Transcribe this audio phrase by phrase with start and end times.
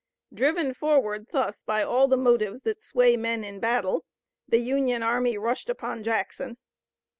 [0.33, 4.03] Driven forward thus by all the motives that sway men in battle,
[4.49, 6.57] the Union army rushed upon Jackson.